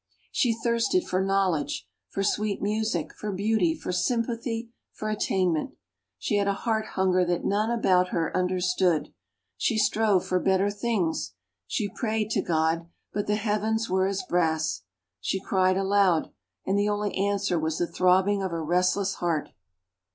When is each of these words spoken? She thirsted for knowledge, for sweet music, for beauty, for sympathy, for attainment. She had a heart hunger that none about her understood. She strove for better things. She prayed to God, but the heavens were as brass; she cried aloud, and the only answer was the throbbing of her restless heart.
She 0.31 0.55
thirsted 0.63 1.07
for 1.07 1.21
knowledge, 1.23 1.85
for 2.09 2.23
sweet 2.23 2.59
music, 2.59 3.13
for 3.13 3.31
beauty, 3.31 3.75
for 3.75 3.91
sympathy, 3.91 4.71
for 4.91 5.11
attainment. 5.11 5.75
She 6.17 6.37
had 6.37 6.47
a 6.47 6.53
heart 6.55 6.85
hunger 6.95 7.23
that 7.23 7.45
none 7.45 7.69
about 7.69 8.07
her 8.07 8.35
understood. 8.35 9.13
She 9.57 9.77
strove 9.77 10.25
for 10.25 10.39
better 10.39 10.71
things. 10.71 11.35
She 11.67 11.87
prayed 11.87 12.31
to 12.31 12.41
God, 12.41 12.89
but 13.13 13.27
the 13.27 13.35
heavens 13.35 13.91
were 13.91 14.07
as 14.07 14.23
brass; 14.23 14.81
she 15.19 15.39
cried 15.39 15.77
aloud, 15.77 16.31
and 16.65 16.79
the 16.79 16.89
only 16.89 17.15
answer 17.15 17.59
was 17.59 17.77
the 17.77 17.85
throbbing 17.85 18.41
of 18.41 18.49
her 18.49 18.65
restless 18.65 19.17
heart. 19.21 19.49